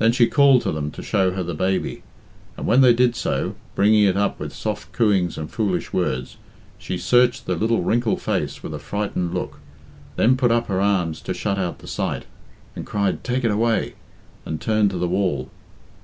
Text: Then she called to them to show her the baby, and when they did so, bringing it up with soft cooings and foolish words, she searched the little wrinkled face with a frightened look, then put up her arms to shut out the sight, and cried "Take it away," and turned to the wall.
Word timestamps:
Then 0.00 0.10
she 0.10 0.26
called 0.26 0.62
to 0.62 0.72
them 0.72 0.90
to 0.90 1.00
show 1.00 1.30
her 1.30 1.44
the 1.44 1.54
baby, 1.54 2.02
and 2.56 2.66
when 2.66 2.80
they 2.80 2.92
did 2.92 3.14
so, 3.14 3.54
bringing 3.76 4.02
it 4.02 4.16
up 4.16 4.40
with 4.40 4.52
soft 4.52 4.90
cooings 4.90 5.38
and 5.38 5.48
foolish 5.48 5.92
words, 5.92 6.38
she 6.76 6.98
searched 6.98 7.46
the 7.46 7.54
little 7.54 7.84
wrinkled 7.84 8.20
face 8.20 8.64
with 8.64 8.74
a 8.74 8.80
frightened 8.80 9.32
look, 9.32 9.60
then 10.16 10.36
put 10.36 10.50
up 10.50 10.66
her 10.66 10.80
arms 10.80 11.20
to 11.20 11.32
shut 11.34 11.56
out 11.56 11.78
the 11.78 11.86
sight, 11.86 12.24
and 12.74 12.84
cried 12.84 13.22
"Take 13.22 13.44
it 13.44 13.52
away," 13.52 13.94
and 14.44 14.60
turned 14.60 14.90
to 14.90 14.98
the 14.98 15.06
wall. 15.06 15.48